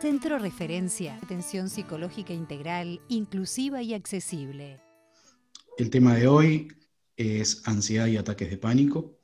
[0.00, 4.80] Centro Referencia, atención psicológica integral, inclusiva y accesible.
[5.78, 6.68] El tema de hoy
[7.16, 9.20] es ansiedad y ataques de pánico.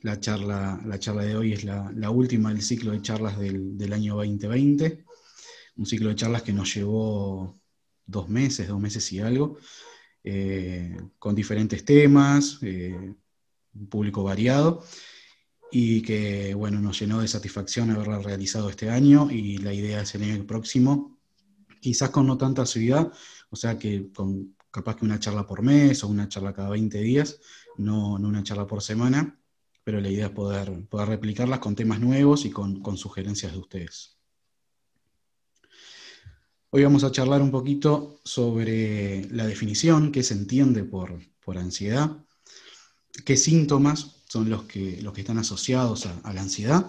[0.00, 4.16] La charla, la charla de hoy es la, última del ciclo de charlas del, año
[4.16, 5.04] 2020,
[5.76, 7.60] un ciclo de charlas que nos llevó
[8.04, 9.58] dos meses, dos meses y algo,
[10.24, 13.14] eh, con diferentes temas, eh,
[13.74, 14.82] un público variado
[15.70, 20.14] y que bueno, nos llenó de satisfacción haberla realizado este año y la idea es
[20.14, 21.18] el año próximo,
[21.80, 23.12] quizás con no tanta asiduidad,
[23.50, 26.98] o sea que con capaz que una charla por mes o una charla cada 20
[27.00, 27.40] días,
[27.76, 29.38] no, no una charla por semana,
[29.84, 33.58] pero la idea es poder, poder replicarlas con temas nuevos y con, con sugerencias de
[33.58, 34.16] ustedes.
[36.70, 42.24] Hoy vamos a charlar un poquito sobre la definición, qué se entiende por, por ansiedad,
[43.24, 46.88] qué síntomas son los que, los que están asociados a, la ansiedad.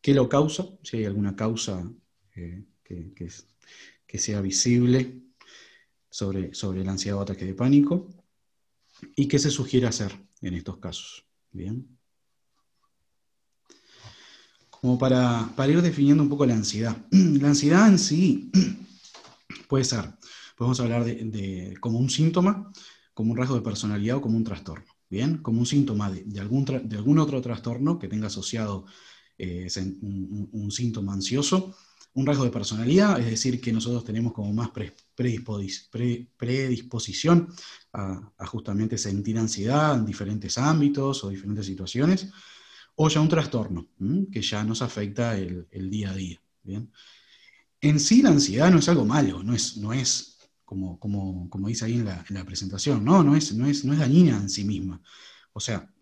[0.00, 0.66] ¿Qué lo causa?
[0.82, 1.88] Si hay alguna causa
[2.34, 5.22] eh, que, sea visible
[6.10, 8.08] sobre, sobre la ansiedad o ataque de pánico.
[9.14, 11.24] ¿Y qué se sugiere hacer en estos casos?
[11.52, 11.86] Bien.
[14.68, 16.96] Como para, para ir definiendo un poco la ansiedad.
[17.12, 18.50] La ansiedad en sí
[19.68, 20.10] puede ser,
[20.56, 22.72] podemos hablar de, como un síntoma,
[23.14, 24.91] como un rasgo de personalidad o como un trastorno.
[25.12, 25.38] ¿Bien?
[25.42, 28.86] Como un síntoma de, algún, de algún, otro trastorno que tenga asociado
[29.36, 29.68] eh,
[30.00, 31.76] un, síntoma ansioso,
[32.14, 37.48] un rasgo de personalidad, es decir, que nosotros tenemos como más predisposición
[37.92, 42.30] a, justamente sentir ansiedad en diferentes ámbitos o diferentes situaciones,
[42.94, 43.88] o ya un trastorno,
[44.32, 46.40] que ya nos afecta el, día a día.
[46.62, 46.90] ¿bien?
[47.82, 50.31] En sí la ansiedad no es algo malo, no es, no es
[50.98, 54.36] como, como, dice ahí en la, presentación, no, no es, no, es, no es dañina
[54.36, 55.00] en sí misma.
[55.52, 55.92] O sea,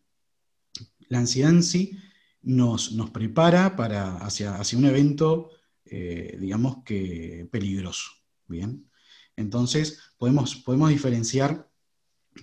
[1.09, 1.99] la ansiedad en sí
[2.43, 5.51] nos, nos prepara para, hacia, hacia un evento,
[5.85, 8.11] eh, digamos que peligroso.
[8.47, 8.91] Bien.
[9.37, 11.71] Entonces, podemos, podemos diferenciar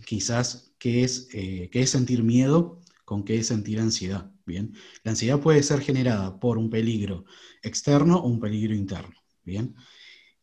[0.06, 4.32] quizás qué es, eh, qué es sentir miedo con qué es sentir ansiedad.
[4.46, 4.74] Bien.
[5.04, 7.26] La ansiedad puede ser generada por un peligro
[7.62, 9.16] externo o un peligro interno.
[9.44, 9.76] Bien.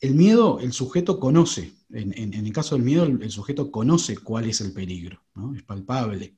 [0.00, 4.60] El miedo, el sujeto conoce, en, el caso del miedo, el, sujeto conoce cuál es
[4.60, 5.54] el peligro, ¿no?
[5.54, 6.36] es palpable.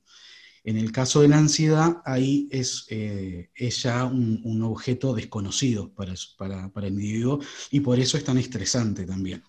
[0.63, 6.87] En el caso de la ansiedad, ahí es, eh, ya un, objeto desconocido para, para
[6.87, 7.39] el individuo
[7.71, 9.43] y por eso es tan estresante también.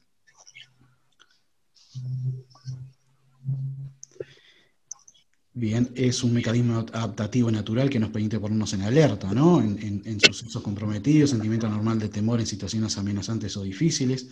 [5.59, 9.61] Bien, es un mecanismo adaptativo natural que nos permite ponernos en alerta, ¿no?
[9.61, 14.29] En, sucesos comprometidos, sentimiento normal de temor en situaciones amenazantes o difíciles.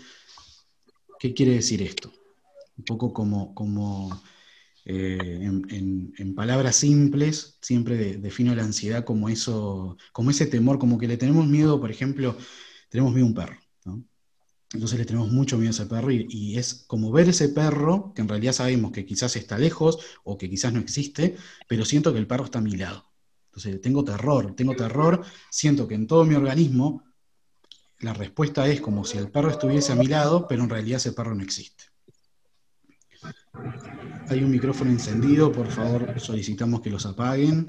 [1.19, 2.13] ¿Qué quiere decir esto?
[2.79, 4.23] Un poco como, como
[4.85, 11.09] eh, en, palabras simples, siempre defino la ansiedad como eso, como ese temor, como que
[11.09, 12.37] le tenemos miedo, por ejemplo,
[12.89, 14.05] tenemos miedo a un perro, ¿no?
[14.73, 18.23] Entonces le tenemos mucho miedo a ese perro y, es como ver ese perro, que
[18.23, 21.37] en realidad sabemos que quizás está lejos o que quizás no existe,
[21.69, 23.05] pero siento que el perro está a mi lado.
[23.47, 27.05] Entonces tengo terror, tengo terror, siento que en todo mi organismo
[28.01, 31.13] la respuesta es como si el perro estuviese a mi lado, pero en realidad ese
[31.13, 31.85] perro no existe.
[34.29, 37.67] Hay un micrófono encendido, por favor solicitamos que los apaguen.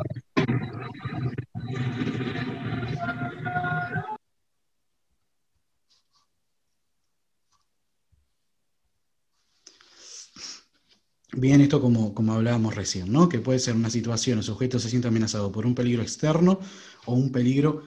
[11.33, 13.27] Bien, esto como, como hablábamos recién, ¿no?
[13.27, 16.59] Que puede ser una situación, el sujeto se siente amenazado por un peligro externo
[17.05, 17.83] o un peligro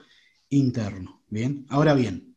[0.49, 1.23] interno.
[1.27, 2.35] Bien, ahora bien,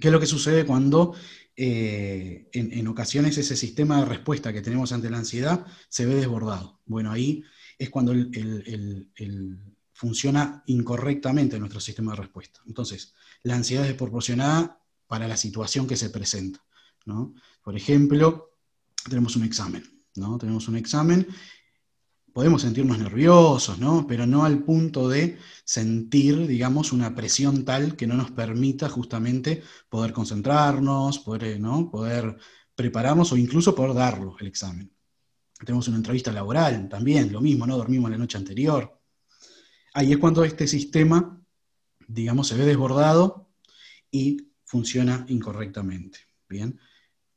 [0.00, 1.14] ¿qué es lo que sucede cuando
[1.56, 6.80] eh, en, ocasiones ese sistema de respuesta que tenemos ante la ansiedad se ve desbordado?
[6.84, 7.42] Bueno, ahí
[7.78, 8.12] es cuando
[9.92, 12.60] funciona incorrectamente nuestro sistema de respuesta.
[12.66, 16.62] Entonces, la ansiedad es desproporcionada para la situación que se presenta.
[17.04, 17.34] ¿no?
[17.62, 18.50] Por ejemplo,
[19.08, 19.95] tenemos un examen.
[20.18, 20.38] ¿No?
[20.38, 21.26] Tenemos un examen,
[22.36, 24.06] podemos sentirnos nerviosos, ¿no?
[24.06, 29.62] Pero no al punto de sentir, digamos, una presión tal que no nos permita justamente
[29.88, 31.90] poder concentrarnos, poder, eh, ¿no?
[31.90, 32.36] poder
[32.74, 34.92] prepararnos o incluso poder darlo, el examen.
[35.64, 37.78] Tenemos una entrevista laboral también, lo mismo, ¿no?
[37.78, 39.00] Dormimos la noche anterior.
[39.94, 41.42] Ahí es cuando este sistema,
[42.06, 43.48] digamos, se ve desbordado
[44.10, 46.18] y funciona incorrectamente.
[46.50, 46.78] Bien,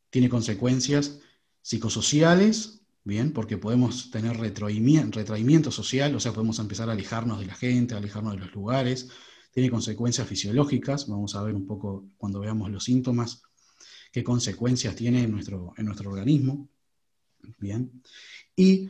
[0.10, 1.20] tiene consecuencias
[1.62, 7.56] psicosociales, bien, porque podemos tener retraimiento, social, o sea, podemos empezar a alejarnos de la
[7.56, 9.10] gente, alejarnos de los lugares,
[9.52, 13.42] tiene consecuencias fisiológicas, vamos a ver un poco cuando veamos los síntomas,
[14.12, 16.70] qué consecuencias tiene en nuestro, en nuestro organismo,
[17.58, 18.04] bien,
[18.56, 18.90] y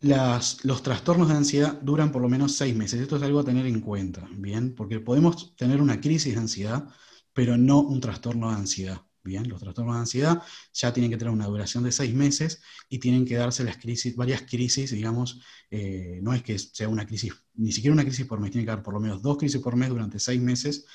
[0.00, 3.00] los trastornos de ansiedad duran por lo menos seis meses.
[3.00, 4.74] Esto es algo a tener en cuenta, ¿bien?
[4.76, 6.88] Porque podemos tener una crisis de ansiedad,
[7.32, 9.07] pero no un trastorno de ansiedad.
[9.24, 10.42] Bien, los trastornos de ansiedad
[10.72, 14.16] ya tienen que tener una duración de seis meses y tienen que darse las crisis,
[14.16, 18.40] varias crisis, digamos, eh, no es que sea una crisis, ni siquiera una crisis por
[18.40, 20.86] mes, tiene que haber por lo menos dos crisis por mes durante seis meses.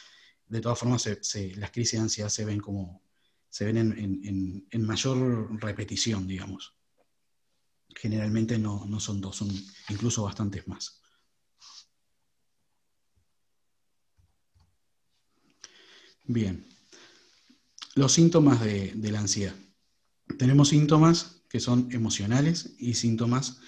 [0.47, 3.03] De todas formas, las crisis de ansiedad se ven como,
[3.49, 6.75] se ven en, mayor repetición, digamos.
[7.95, 9.49] Generalmente no, no son dos, son
[9.89, 11.01] incluso bastantes más.
[16.25, 16.65] Bien,
[17.95, 19.55] los síntomas de, la ansiedad.
[20.37, 23.59] Tenemos síntomas que son emocionales y síntomas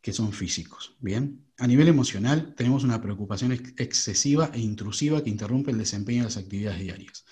[0.00, 0.96] que son físicos.
[1.00, 6.24] Bien, a nivel emocional tenemos una preocupación excesiva e intrusiva que interrumpe el desempeño de
[6.24, 7.24] las actividades diarias.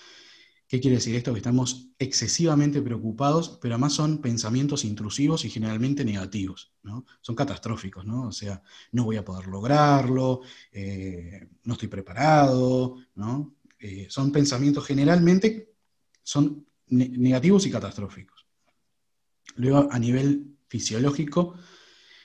[0.67, 1.31] ¿Qué quiere decir esto?
[1.31, 7.05] Que estamos excesivamente preocupados, pero además son pensamientos intrusivos y generalmente negativos, ¿no?
[7.21, 8.27] Son catastróficos, ¿no?
[8.27, 8.61] O sea,
[8.91, 10.41] no voy a poder lograrlo,
[10.73, 13.55] eh, no estoy preparado, ¿no?
[13.79, 15.76] Eh, son pensamientos generalmente
[16.27, 18.45] son negativos y catastróficos.
[19.55, 21.57] Luego, a nivel fisiológico,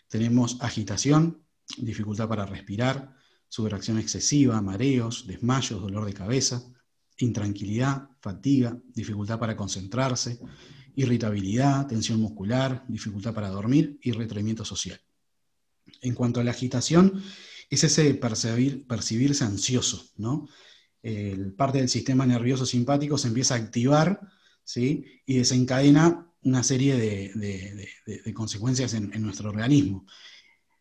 [0.09, 1.45] tenemos agitación,
[1.79, 3.15] dificultad para respirar,
[3.49, 6.65] subracción excesiva, mareos, desmayos, dolor de cabeza,
[7.19, 10.41] intranquilidad, fatiga, dificultad para concentrarse,
[10.97, 15.01] irritabilidad, tensión muscular, dificultad para dormir y retraimiento social.
[16.01, 17.23] En cuanto a la agitación,
[17.71, 20.49] es ese percibir, percibirse ansioso, ¿no?
[21.03, 24.21] El parte del sistema nervioso simpático se empieza a activar
[24.65, 25.05] ¿sí?
[25.27, 30.07] y desencadena una serie de, consecuencias en, nuestro organismo.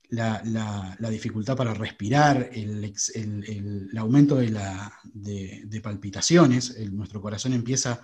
[0.10, 8.02] La, dificultad para respirar, el, aumento de, palpitaciones, nuestro corazón empieza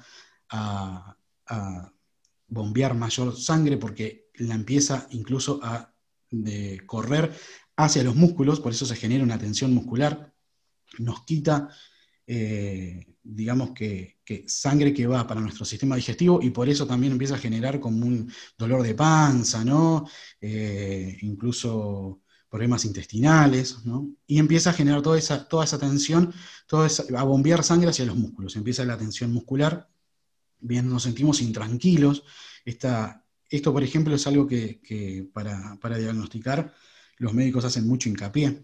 [0.50, 1.16] a,
[2.50, 5.94] bombear mayor sangre porque la empieza incluso a
[6.86, 7.34] correr
[7.76, 10.34] hacia los músculos, por eso se genera una tensión muscular,
[11.00, 11.70] nos quita
[12.30, 17.36] eh, digamos que, sangre que va para nuestro sistema digestivo y por eso también empieza
[17.36, 20.06] a generar como un dolor de panza, ¿no?
[20.42, 24.10] Eh, incluso problemas intestinales, ¿no?
[24.26, 26.34] Y empieza a generar toda esa, toda esa tensión,
[26.68, 29.90] toda a bombear sangre hacia los músculos, empieza la tensión muscular,
[30.60, 32.24] bien, nos sentimos intranquilos.
[32.66, 36.74] esto, por ejemplo, es algo que, para, para diagnosticar
[37.18, 38.64] los médicos hacen mucho hincapié,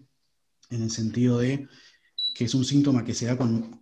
[0.70, 1.68] en el sentido de
[2.34, 3.78] que es un síntoma que se da con,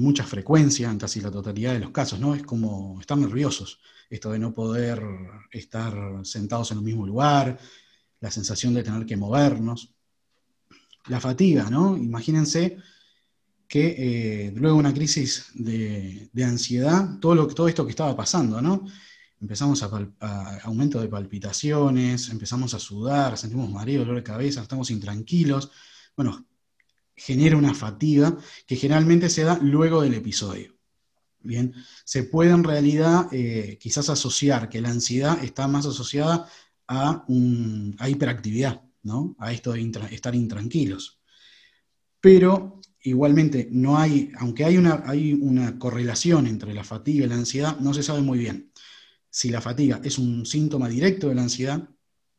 [0.00, 2.34] mucha frecuencia en casi la totalidad de los casos, ¿no?
[2.34, 5.02] Es como estar nerviosos, esto de no poder
[5.50, 5.94] estar
[6.24, 7.58] sentados en el mismo lugar,
[8.20, 9.92] la sensación de tener que movernos.
[11.08, 11.96] La fatiga, ¿no?
[11.96, 12.78] Imagínense
[13.68, 18.60] que eh, luego de una crisis de, ansiedad, todo, lo, todo esto que estaba pasando,
[18.62, 18.86] ¿no?
[19.38, 19.90] Empezamos a,
[20.20, 25.70] a, aumento de palpitaciones, empezamos a sudar, sentimos mareo, dolor de cabeza, estamos intranquilos.
[26.16, 26.46] Bueno,
[27.16, 28.36] genera una fatiga
[28.66, 30.76] que generalmente se da luego del episodio.
[31.40, 31.72] Bien,
[32.04, 36.48] se puede en realidad eh, quizás asociar que la ansiedad está más asociada
[36.88, 37.24] a,
[38.08, 39.36] hiperactividad, ¿no?
[39.38, 41.20] a esto de estar intranquilos.
[42.20, 47.36] Pero igualmente, no hay, aunque hay una, hay una correlación entre la fatiga y la
[47.36, 48.72] ansiedad, no se sabe muy bien
[49.30, 51.88] si la fatiga es un síntoma directo de la ansiedad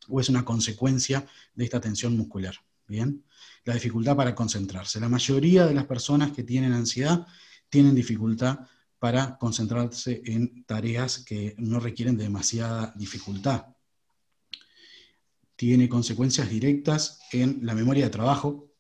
[0.10, 2.56] o es una consecuencia de esta tensión muscular.
[2.88, 3.24] Bien
[3.68, 5.00] la dificultad para concentrarse.
[5.00, 7.28] La mayoría de las personas que tienen ansiedad
[7.70, 8.60] tienen dificultad
[8.98, 13.66] para concentrarse en tareas que no requieren demasiada dificultad.
[15.58, 18.72] Tiene consecuencias directas en la memoria de trabajo,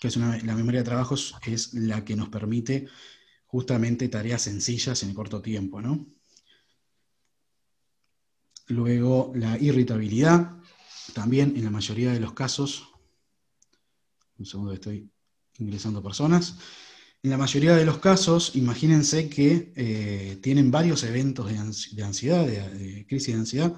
[0.00, 2.88] que es una, la memoria de trabajo es, la que nos permite
[3.46, 5.80] justamente tareas sencillas en corto tiempo.
[5.80, 6.04] ¿no?
[8.66, 10.56] Luego la irritabilidad,
[11.14, 12.89] también en la mayoría de los casos
[14.40, 15.08] un segundo estoy
[15.58, 16.56] ingresando personas.
[17.22, 23.06] En la mayoría de los casos, imagínense que eh, tienen varios eventos de, ansiedad, de,
[23.06, 23.74] crisis de ansiedad.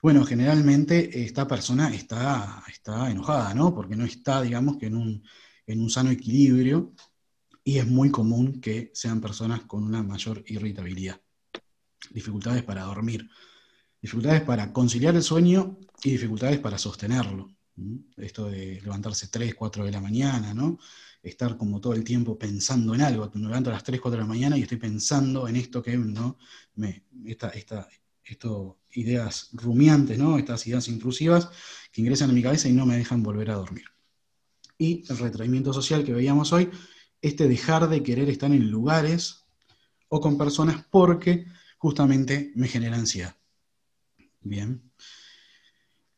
[0.00, 3.74] Bueno, generalmente esta persona está, está enojada, ¿no?
[3.74, 5.24] Porque no está, digamos, que en un,
[5.66, 6.94] en un sano equilibrio
[7.64, 11.20] y es muy común que sean personas con una mayor irritabilidad.
[12.10, 13.28] Dificultades para dormir,
[14.00, 17.55] dificultades para conciliar el sueño y dificultades para sostenerlo.
[18.16, 20.78] Esto de levantarse 3, 4 de la mañana, ¿no?
[21.22, 23.30] Estar como todo el tiempo pensando en algo.
[23.34, 25.96] Me levanto a las 3, 4 de la mañana y estoy pensando en esto que,
[25.96, 26.38] ¿no?
[26.76, 27.88] Me, esta, esta,
[28.24, 30.38] esto, ideas rumiantes, ¿no?
[30.38, 31.50] Estas ideas intrusivas
[31.92, 33.84] que ingresan a mi cabeza y no me dejan volver a dormir.
[34.78, 36.70] Y el retraimiento social que veíamos hoy,
[37.20, 39.44] este dejar de querer estar en lugares
[40.08, 41.46] o con personas porque
[41.78, 43.36] justamente me genera ansiedad.
[44.40, 44.82] Bien.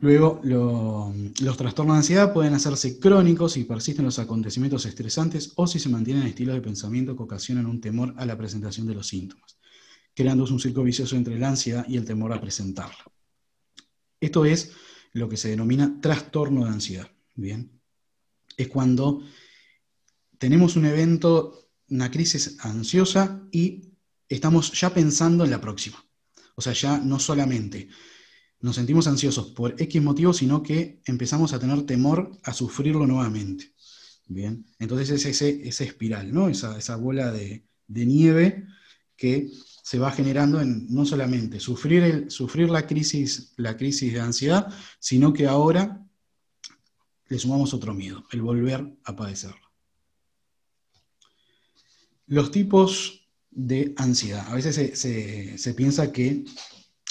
[0.00, 5.80] Luego, los trastornos de ansiedad pueden hacerse crónicos si persisten los acontecimientos estresantes o si
[5.80, 9.58] se mantienen estilos de pensamiento que ocasionan un temor a la presentación de los síntomas,
[10.14, 13.04] creándose un círculo vicioso entre la ansiedad y el temor a presentarla.
[14.20, 14.72] Esto es
[15.14, 17.10] lo que se denomina trastorno de ansiedad.
[17.34, 17.80] Bien,
[18.56, 19.22] es cuando
[20.38, 23.94] tenemos un evento, una crisis ansiosa y
[24.28, 26.04] estamos ya pensando en la próxima.
[26.54, 27.88] O sea, ya no solamente
[28.60, 33.72] nos sentimos ansiosos por X motivo, sino que empezamos a tener temor a sufrirlo nuevamente.
[34.26, 36.48] Bien, entonces es ese, esa espiral, ¿no?
[36.48, 38.66] esa, bola de, nieve
[39.16, 39.50] que
[39.82, 44.70] se va generando en no solamente sufrir, el, sufrir la, crisis, la crisis de ansiedad,
[44.98, 46.04] sino que ahora
[47.28, 49.66] le sumamos otro miedo, el volver a padecerlo.
[52.26, 54.46] Los tipos de ansiedad.
[54.48, 56.44] A veces se piensa que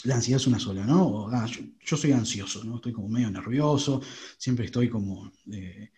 [0.03, 1.27] la ansiedad es una sola, ¿no?
[1.31, 2.75] Ah, yo, soy ansioso, ¿no?
[2.75, 4.01] Estoy como medio nervioso,
[4.37, 5.91] siempre estoy como eh,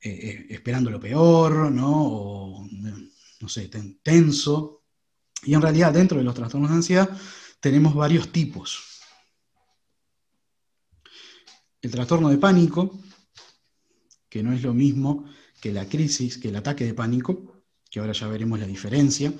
[0.00, 1.92] eh, eh, esperando lo peor, ¿no?
[1.92, 2.68] O,
[3.40, 3.70] no sé,
[4.02, 4.82] tenso.
[5.42, 7.18] Y en realidad dentro de los trastornos de ansiedad
[7.60, 9.00] tenemos varios tipos.
[11.82, 12.98] El trastorno de pánico,
[14.28, 15.26] que no es lo mismo
[15.60, 19.32] que la crisis, que el ataque de pánico, que ahora ya veremos la diferencia.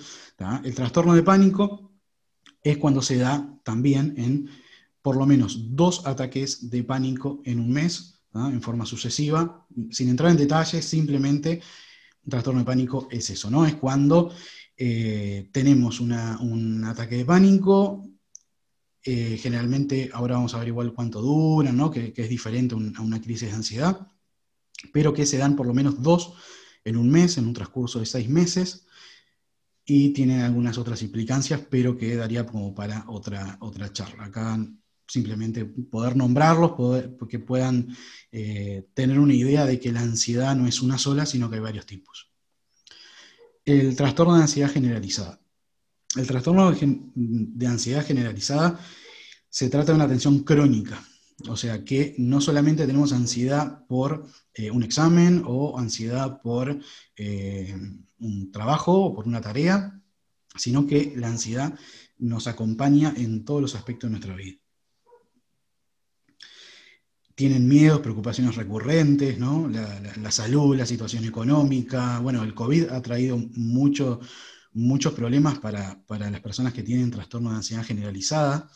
[0.63, 1.94] El trastorno de pánico
[2.64, 4.49] es cuando se da también en
[5.00, 10.33] por lo menos dos ataques de pánico en un mes, en forma sucesiva, sin entrar
[10.33, 11.61] en detalles, simplemente
[12.25, 13.64] un trastorno de pánico es eso, ¿no?
[13.66, 14.33] Es cuando
[14.76, 18.02] eh, tenemos un ataque de pánico,
[19.06, 21.90] eh, generalmente, ahora vamos a ver igual cuánto dura, ¿no?
[21.90, 24.09] que, es diferente a una crisis de ansiedad,
[24.94, 26.33] pero que se dan por lo menos dos
[26.85, 28.87] en un mes, en un transcurso de seis meses,
[29.85, 34.25] y tienen algunas otras implicancias, pero que daría como para otra, otra charla.
[34.25, 34.59] Acá
[35.07, 37.95] simplemente poder nombrarlos, poder, que puedan
[38.33, 41.62] eh, tener una idea de que la ansiedad no es una sola, sino que hay
[41.62, 42.31] varios tipos.
[43.64, 45.41] El trastorno de ansiedad generalizada.
[46.17, 48.79] El trastorno de ansiedad generalizada
[49.49, 51.03] se trata de una tensión crónica,
[51.49, 56.79] o sea que no solamente tenemos ansiedad por eh, un examen o ansiedad por
[57.17, 57.75] eh,
[58.19, 60.00] un trabajo o por una tarea,
[60.57, 61.75] sino que la ansiedad
[62.19, 64.59] nos acompaña en todos los aspectos de nuestra vida.
[67.35, 69.69] Tienen miedos, preocupaciones recurrentes, ¿no?
[69.69, 72.21] la, salud, la situación económica.
[72.21, 77.57] Bueno, el COVID ha traído muchos problemas para, para las personas que tienen trastorno de
[77.57, 78.71] ansiedad generalizada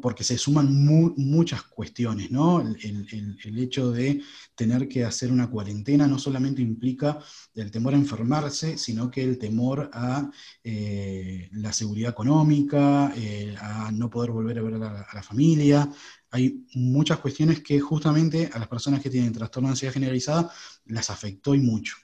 [0.00, 0.72] porque se suman
[1.16, 2.30] muchas cuestiones.
[2.30, 2.60] ¿no?
[2.60, 4.22] El, hecho de
[4.54, 7.18] tener que hacer una cuarentena no solamente implica
[7.54, 10.30] el temor a enfermarse, sino que el temor a
[10.62, 15.90] eh, la seguridad económica, eh, a no poder volver a ver a la, familia.
[16.30, 20.50] Hay muchas cuestiones que justamente a las personas que tienen trastorno de ansiedad generalizada
[20.86, 21.96] las afectó y mucho.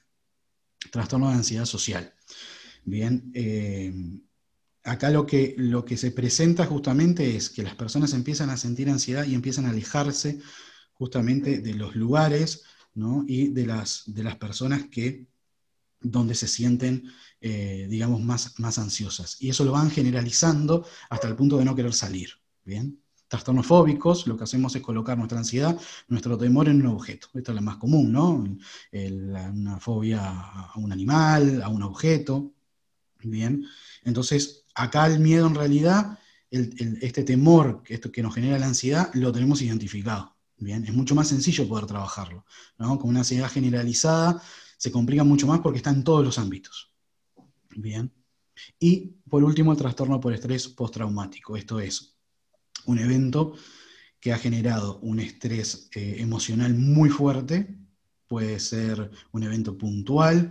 [0.91, 2.15] Trastorno de ansiedad social.
[2.85, 3.93] Bien, eh,
[4.85, 8.89] acá lo que, lo que se presenta justamente es que las personas empiezan a sentir
[8.89, 10.41] ansiedad y empiezan a alejarse
[10.93, 12.65] justamente de los lugares
[13.27, 15.29] y de las, de las personas que
[16.01, 19.37] donde se sienten, eh, digamos, más, más ansiosas.
[19.41, 22.31] Y eso lo van generalizando hasta el punto de no querer salir.
[22.65, 23.01] ¿bien?
[23.27, 27.29] Trastornos fóbicos, lo que hacemos es colocar nuestra ansiedad, nuestro temor en un objeto.
[27.35, 28.45] Esto es lo más común, ¿no?
[28.93, 32.53] una fobia a un animal, a un objeto.
[33.21, 33.65] Bien,
[34.05, 36.19] entonces acá el miedo en realidad,
[36.51, 40.37] este temor que, esto, que nos genera la ansiedad, lo tenemos identificado.
[40.57, 42.45] Bien, es mucho más sencillo poder trabajarlo.
[42.79, 42.99] ¿no?
[42.99, 44.43] Con una ansiedad generalizada
[44.77, 46.93] se complica mucho más porque está en todos los ámbitos.
[47.77, 48.13] Bien.
[48.79, 51.57] Y por último, el trastorno por estrés postraumático.
[51.57, 52.17] Esto es
[52.87, 53.55] un evento
[54.21, 57.79] que ha generado un estrés eh, emocional muy fuerte.
[58.27, 60.51] Puede ser un evento puntual,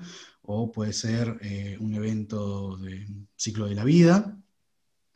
[0.50, 4.42] o puede ser eh, un evento de ciclo de la vida,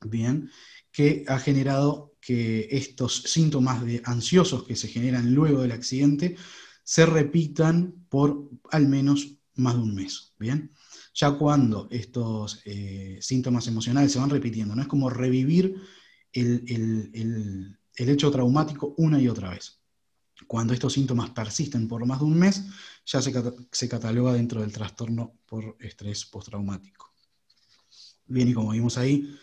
[0.01, 0.51] bien,
[0.91, 6.35] que ha generado que estos síntomas de ansiosos que se generan luego del accidente
[6.83, 10.73] se repitan por al menos más de un mes, bien.
[11.13, 15.75] Ya cuando estos eh, síntomas emocionales se van repitiendo, no es como revivir
[16.33, 19.80] el hecho traumático una y otra vez.
[20.47, 22.63] Cuando estos síntomas persisten por más de un mes,
[23.05, 27.13] ya se, cataloga dentro del trastorno por estrés postraumático.
[28.25, 29.37] Bien, y como vimos ahí,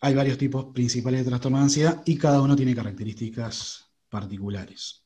[0.00, 5.04] hay varios tipos principales de trastorno de ansiedad y cada uno tiene características particulares.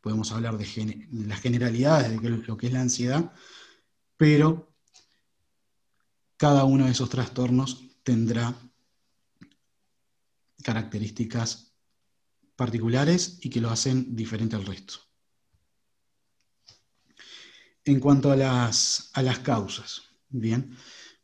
[0.00, 3.32] Podemos hablar de, las generalidades de lo que es la ansiedad,
[4.16, 4.74] pero
[6.36, 8.54] cada uno de esos trastornos tendrá
[10.62, 11.71] características
[12.62, 14.94] particulares y que lo hacen diferente al resto.
[17.84, 20.76] En cuanto a las, a las causas, bien,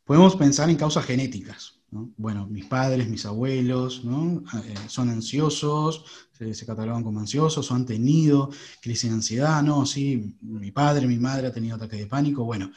[0.02, 1.74] podemos pensar en causas genéticas.
[1.90, 8.50] Bueno, mis padres, mis abuelos, eh, son ansiosos, se, catalogan como ansiosos o han tenido
[8.82, 12.72] crisis de ansiedad, no, sí, mi padre, mi madre ha tenido ataque de pánico, bueno,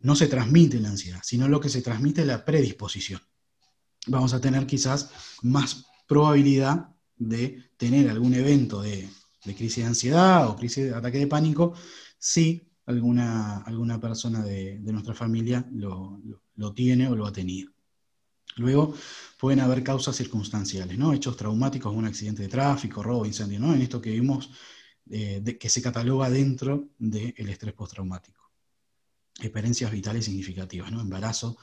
[0.00, 3.20] no se transmite la ansiedad, sino lo que se transmite es la predisposición.
[4.06, 5.10] Vamos a tener quizás
[5.42, 9.08] más probabilidad de tener algún evento de,
[9.42, 11.74] crisis de ansiedad o crisis de ataque de pánico
[12.18, 16.20] si alguna, alguna persona de, nuestra familia lo,
[16.74, 17.72] tiene o lo ha tenido.
[18.56, 18.94] Luego
[19.38, 21.12] pueden haber causas circunstanciales, ¿no?
[21.12, 23.74] Hechos traumáticos, un accidente de tráfico, robo, incendio, ¿no?
[23.74, 24.50] En esto que vimos
[25.10, 28.50] eh, que se cataloga dentro del estrés postraumático.
[29.38, 31.02] Experiencias vitales significativas, ¿no?
[31.02, 31.58] Embarazo,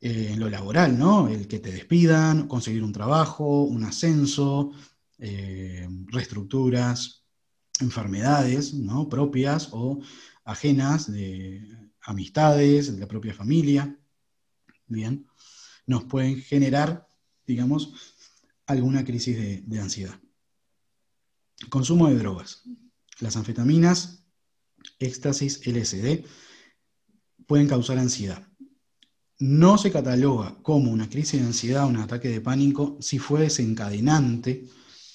[0.00, 1.28] eh, en lo laboral, ¿no?
[1.28, 4.72] El que te despidan, conseguir un trabajo, un ascenso,
[5.18, 7.24] eh, reestructuras,
[7.80, 9.08] enfermedades, ¿no?
[9.08, 10.00] Propias o
[10.44, 13.98] ajenas de amistades, de la propia familia.
[14.86, 15.26] Bien
[15.88, 17.08] nos pueden generar,
[17.46, 17.94] digamos,
[18.66, 20.20] alguna crisis de, ansiedad.
[21.70, 22.62] Consumo de drogas.
[23.20, 24.22] Las anfetaminas,
[24.98, 26.26] éxtasis, LSD,
[27.46, 28.46] pueden causar ansiedad.
[29.40, 34.64] No se cataloga como una crisis de ansiedad un ataque de pánico si fue desencadenante,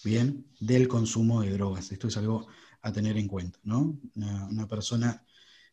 [0.03, 1.91] bien, del consumo de drogas.
[1.91, 2.47] Esto es algo
[2.81, 3.97] a tener en cuenta, ¿no?
[4.15, 5.25] Una, persona,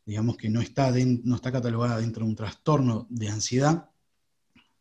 [0.04, 0.92] digamos que no está,
[1.22, 3.90] no está catalogada dentro de un trastorno de ansiedad,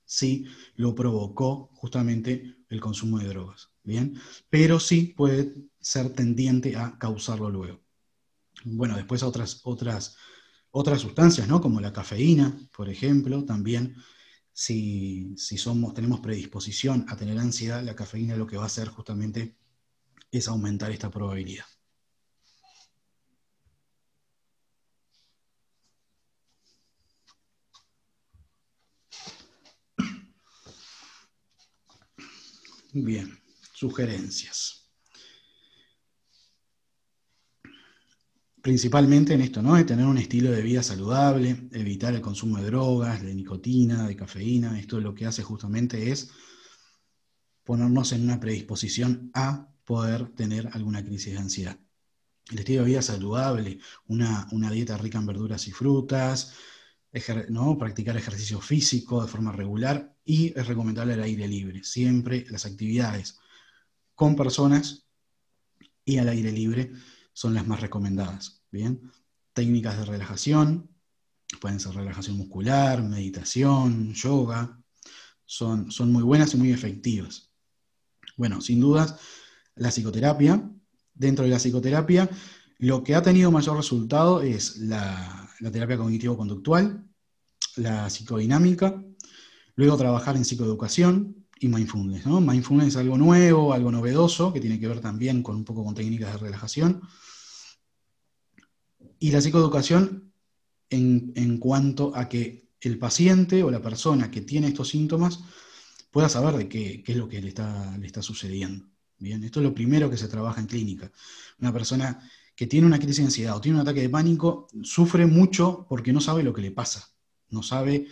[0.03, 0.45] sí
[0.75, 4.19] lo provocó justamente el consumo de drogas, ¿bien?
[4.49, 7.81] Pero sí puede ser tendiente a causarlo luego.
[8.63, 10.17] Bueno, después otras, otras,
[10.71, 11.61] otras sustancias, ¿no?
[11.61, 13.95] Como la cafeína, por ejemplo, también
[14.53, 18.89] si, si somos, tenemos predisposición a tener ansiedad, la cafeína lo que va a hacer
[18.89, 19.55] justamente
[20.31, 21.65] es aumentar esta probabilidad.
[32.93, 33.39] Bien,
[33.73, 34.78] sugerencias.
[38.62, 39.76] Principalmente en esto, ¿no?
[39.76, 44.15] De tener un estilo de vida saludable, evitar el consumo de drogas, de nicotina, de
[44.15, 44.78] cafeína.
[44.78, 46.32] Esto lo que hace justamente es
[47.63, 51.80] ponernos en una predisposición a poder tener alguna crisis de ansiedad.
[52.52, 56.54] El estilo de vida saludable, una, una dieta rica en verduras y frutas,
[57.50, 57.78] ¿no?
[57.78, 61.84] practicar ejercicio físico de forma regular y es recomendable el aire libre.
[61.84, 63.39] Siempre las actividades
[64.15, 65.08] con personas
[66.04, 66.91] y al aire libre
[67.39, 68.65] son las más recomendadas.
[68.69, 69.10] Bien,
[69.54, 70.89] técnicas de relajación,
[71.62, 74.78] pueden ser relajación muscular, meditación, yoga,
[75.45, 77.49] son, son muy buenas y muy efectivas.
[78.36, 79.15] Bueno, sin dudas,
[79.75, 80.69] la psicoterapia.
[81.13, 82.30] Dentro de la psicoterapia,
[82.78, 87.08] lo que ha tenido mayor resultado es la, la terapia cognitivo-conductual,
[87.78, 89.02] la psicodinámica,
[89.75, 92.26] luego trabajar en psicoeducación y mindfulness.
[92.26, 92.41] ¿no?
[92.41, 95.95] Mindfulness es algo nuevo, algo novedoso, que tiene que ver también con un poco con
[95.95, 97.02] técnicas de relajación.
[99.19, 100.32] Y la psicoeducación
[100.89, 105.39] en, en cuanto a que el paciente o la persona que tiene estos síntomas
[106.12, 108.86] pueda saber de qué, qué es lo que le está, le está sucediendo.
[109.17, 111.12] Bien, esto es lo primero que se trabaja en clínica.
[111.60, 115.26] Una persona que tiene una crisis de ansiedad o tiene un ataque de pánico, sufre
[115.26, 117.10] mucho porque no sabe lo que le pasa,
[117.50, 118.08] no sabe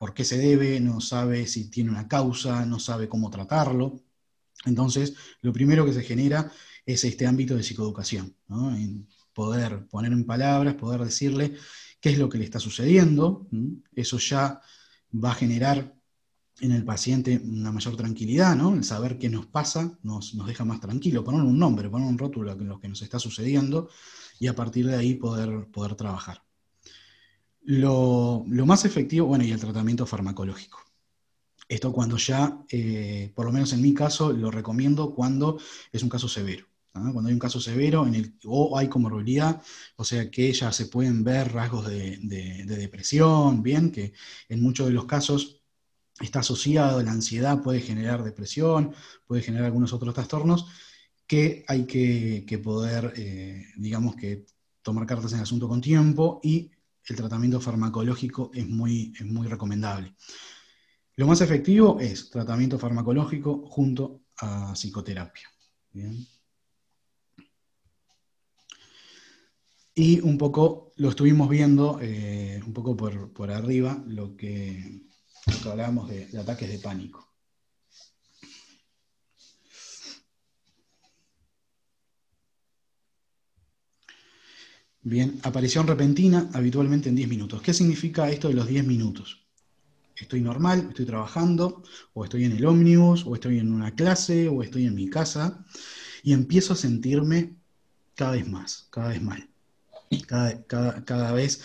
[0.00, 4.00] por qué se debe, no sabe si tiene una causa, no sabe cómo tratarlo.
[4.64, 6.50] Entonces, lo primero que se genera
[6.86, 11.54] es este ámbito de psicoeducación, en poder poner en palabras, poder decirle
[12.00, 13.46] qué es lo que le está sucediendo.
[13.94, 14.62] Eso ya
[15.12, 15.94] va a generar
[16.60, 18.74] en el paciente una mayor tranquilidad, ¿no?
[18.74, 22.50] El saber qué nos pasa nos, deja más tranquilo, poner un nombre, poner un rótulo
[22.50, 23.90] a lo que nos está sucediendo
[24.38, 26.42] y a partir de ahí poder, poder trabajar.
[27.62, 30.80] Lo, más efectivo, bueno, y el tratamiento farmacológico.
[31.68, 35.58] Esto cuando ya, eh, por lo menos en mi caso, lo recomiendo cuando
[35.92, 36.66] es un caso severo.
[36.92, 39.62] Cuando hay un caso severo en el, o hay comorbilidad,
[39.94, 44.12] o sea que ya se pueden ver rasgos de, de depresión, bien, que
[44.48, 45.62] en muchos de los casos
[46.20, 48.92] está asociado, la ansiedad puede generar depresión,
[49.26, 50.66] puede generar algunos otros trastornos
[51.26, 54.46] que hay que, poder, eh, digamos que,
[54.82, 56.70] tomar cartas en el asunto con tiempo y
[57.10, 60.14] el tratamiento farmacológico es muy, muy recomendable.
[61.16, 65.48] Lo más efectivo es tratamiento farmacológico junto a psicoterapia.
[69.94, 75.02] Y un poco lo estuvimos viendo, eh, un poco por, por arriba, lo que
[75.68, 77.29] hablábamos de, ataques de pánico.
[85.02, 87.62] Bien, aparición repentina habitualmente en 10 minutos.
[87.62, 89.46] ¿Qué significa esto de los 10 minutos?
[90.14, 91.82] Estoy normal, estoy trabajando,
[92.12, 95.64] o estoy en el ómnibus, o estoy en una clase, o estoy en mi casa,
[96.22, 97.56] y empiezo a sentirme
[98.14, 99.48] cada vez más, cada vez mal.
[100.26, 100.64] Cada,
[101.04, 101.62] cada, vez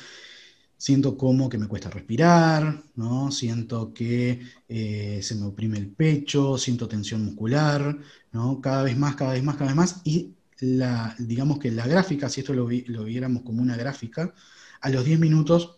[0.77, 3.31] siento como que me cuesta respirar, ¿no?
[3.31, 7.97] siento que eh, se me oprime el pecho, siento tensión muscular,
[8.31, 8.61] ¿no?
[8.61, 12.29] cada vez más, cada vez más, cada vez más, y la, digamos que la gráfica,
[12.29, 14.33] si esto lo, viéramos como una gráfica,
[14.81, 15.77] a los 10 minutos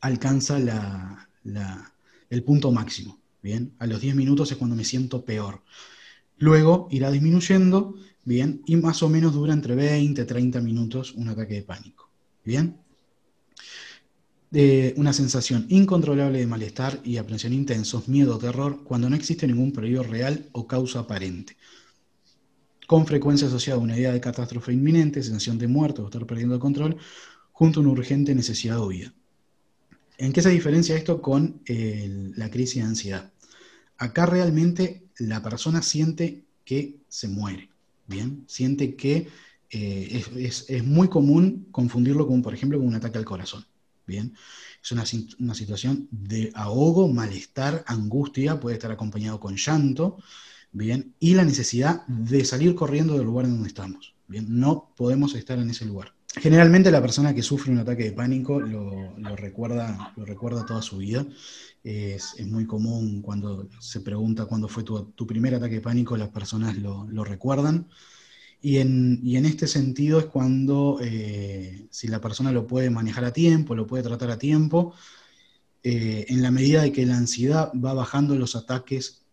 [0.00, 1.28] alcanza
[2.30, 3.20] el punto máximo.
[3.42, 5.62] Bien, a los 10 minutos es cuando me siento peor.
[6.36, 11.28] Luego irá disminuyendo, bien, y más o menos dura entre 20 y 30 minutos un
[11.28, 12.10] ataque de pánico.
[12.44, 12.78] Bien.
[14.50, 19.72] De una sensación incontrolable de malestar y aprensión intensos, miedo, terror, cuando no existe ningún
[19.72, 21.56] peligro real o causa aparente
[22.88, 26.54] con frecuencia asociada a una idea de catástrofe inminente, sensación de muerte o estar perdiendo
[26.54, 26.96] el control,
[27.52, 29.14] junto a una urgente necesidad de huida.
[30.16, 33.30] ¿En qué se diferencia esto con la crisis de ansiedad?
[33.98, 37.68] Acá realmente la persona siente que se muere,
[38.06, 38.44] ¿bien?
[38.46, 39.28] Siente que
[39.68, 43.66] eh, es, muy común confundirlo con, por ejemplo, con un ataque al corazón,
[44.06, 44.32] ¿bien?
[44.82, 45.04] Es una,
[45.40, 50.16] una situación de ahogo, malestar, angustia, puede estar acompañado con llanto,
[50.72, 51.14] ¿bien?
[51.18, 54.46] Y la necesidad de salir corriendo del lugar en donde estamos, ¿bien?
[54.48, 56.12] No podemos estar en ese lugar.
[56.36, 60.98] Generalmente la persona que sufre un ataque de pánico lo, recuerda, lo recuerda toda su
[60.98, 61.26] vida.
[61.82, 66.76] Es, muy común cuando se pregunta cuándo fue tu, primer ataque de pánico, las personas
[66.76, 67.88] lo, recuerdan.
[68.60, 73.32] Y en, en, este sentido es cuando, eh, si la persona lo puede manejar a
[73.32, 74.94] tiempo, lo puede tratar a tiempo,
[75.82, 79.27] eh, en la medida de que la ansiedad va bajando los ataques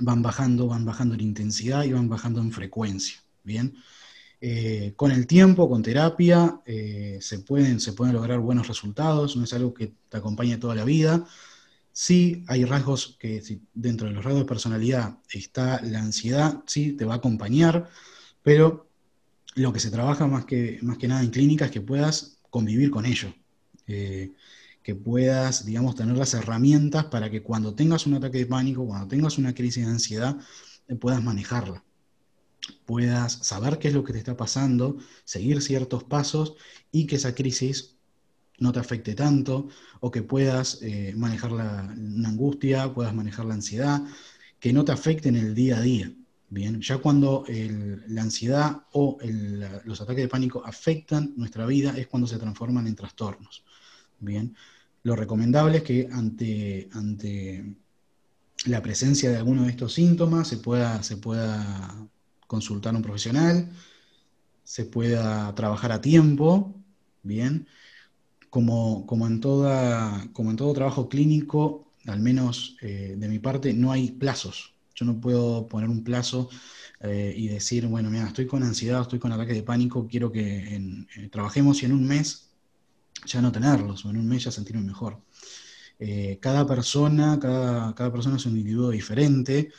[0.00, 3.20] van bajando, van bajando en intensidad y van bajando en frecuencia.
[3.42, 3.74] Bien.
[4.40, 9.44] Eh, con el tiempo, con terapia, eh, se, pueden, se pueden lograr buenos resultados, no
[9.44, 11.26] es algo que te acompañe toda la vida.
[11.92, 13.42] Sí, hay rasgos que
[13.74, 17.90] dentro de los rasgos de personalidad está la ansiedad, sí, te va a acompañar,
[18.42, 18.88] pero
[19.56, 22.90] lo que se trabaja más que, más que nada en clínica es que puedas convivir
[22.90, 23.34] con ello.
[23.86, 24.32] Eh,
[24.94, 29.38] puedas, digamos, tener las herramientas para que cuando tengas un ataque de pánico, cuando tengas
[29.38, 30.38] una crisis de ansiedad,
[30.88, 31.84] eh, puedas manejarla.
[32.86, 36.54] Puedas saber qué es lo que te está pasando, seguir ciertos pasos
[36.92, 37.96] y que esa crisis
[38.58, 39.68] no te afecte tanto,
[40.00, 41.80] o que puedas eh, manejar la,
[42.26, 44.02] angustia, puedas manejar la ansiedad,
[44.60, 46.12] que no te afecte en el día a día.
[46.50, 49.18] Bien, ya cuando la ansiedad o
[49.84, 53.64] los ataques de pánico afectan nuestra vida es cuando se transforman en trastornos.
[54.18, 54.54] Bien,
[55.02, 57.64] lo recomendable es que ante, ante
[58.66, 62.08] la presencia de alguno de estos síntomas se pueda, se pueda
[62.46, 63.70] consultar a un profesional,
[64.64, 66.74] se pueda trabajar a tiempo,
[67.22, 67.66] bien,
[68.50, 73.72] como, como, en, toda, como en todo trabajo clínico, al menos eh, de mi parte,
[73.72, 74.74] no hay plazos.
[74.94, 76.50] Yo no puedo poner un plazo
[77.00, 80.76] eh, y decir, bueno, mira, estoy con ansiedad, estoy con ataque de pánico, quiero que
[80.76, 82.49] eh, trabajemos y en un mes
[83.26, 85.20] ya no tenerlos, o en un mes ya sentirme mejor.
[85.98, 89.70] Eh, cada persona, cada, cada persona es un individuo diferente,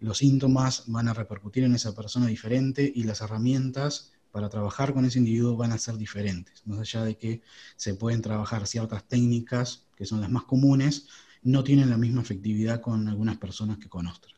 [0.00, 5.04] los síntomas van a repercutir en esa persona diferente y las herramientas para trabajar con
[5.04, 6.66] ese individuo van a ser diferentes.
[6.66, 7.42] Más allá de que
[7.76, 11.06] se pueden trabajar ciertas técnicas, que son las más comunes,
[11.42, 14.34] no tienen la misma efectividad con algunas personas que con otras.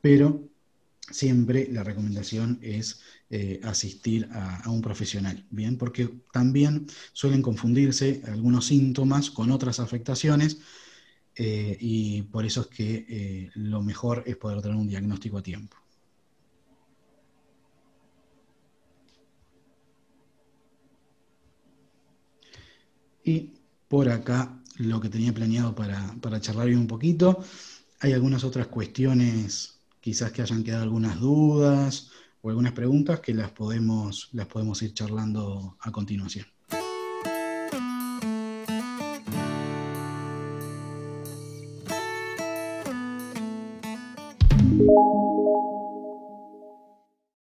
[0.00, 0.48] Pero
[1.10, 5.78] siempre la recomendación es eh, asistir a, un profesional, ¿bien?
[5.78, 10.58] Porque también suelen confundirse algunos síntomas con otras afectaciones
[11.34, 15.42] eh, y por eso es que eh, lo mejor es poder tener un diagnóstico a
[15.42, 15.76] tiempo.
[23.24, 23.50] Y
[23.88, 27.44] por acá lo que tenía planeado para, charlar un poquito.
[28.00, 29.75] Hay algunas otras cuestiones
[30.06, 34.94] quizás que hayan quedado algunas dudas o algunas preguntas que las podemos, las podemos ir
[34.94, 36.46] charlando a continuación.